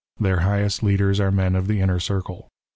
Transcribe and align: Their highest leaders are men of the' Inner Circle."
Their 0.19 0.39
highest 0.39 0.81
leaders 0.81 1.19
are 1.19 1.29
men 1.31 1.55
of 1.55 1.67
the' 1.67 1.79
Inner 1.79 1.99
Circle." 1.99 2.47